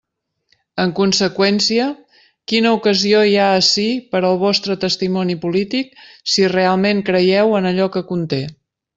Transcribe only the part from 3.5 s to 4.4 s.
ací per al